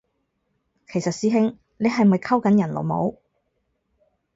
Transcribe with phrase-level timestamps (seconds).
[0.87, 3.21] 其實師兄你係咪溝緊人老母？